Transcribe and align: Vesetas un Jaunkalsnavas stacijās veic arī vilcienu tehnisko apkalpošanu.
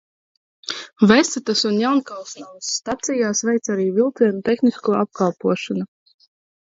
Vesetas 1.11 1.61
un 1.71 1.75
Jaunkalsnavas 1.81 2.71
stacijās 2.77 3.45
veic 3.51 3.69
arī 3.75 3.87
vilcienu 4.01 4.43
tehnisko 4.49 4.97
apkalpošanu. 5.05 5.87